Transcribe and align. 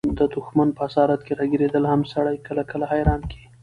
د 0.19 0.21
دښمن 0.35 0.69
په 0.77 0.81
اسارت 0.87 1.21
کښي 1.23 1.33
راګیرېدل 1.39 1.83
هم 1.91 2.01
سړى 2.13 2.35
کله– 2.45 2.63
کله 2.71 2.85
حيران 2.93 3.21
کي. 3.31 3.41